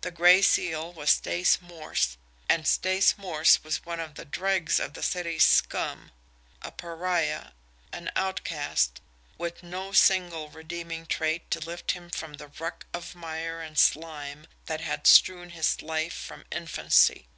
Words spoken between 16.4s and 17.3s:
infancy.